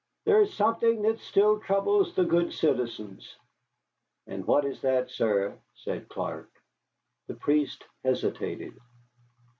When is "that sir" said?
4.81-5.59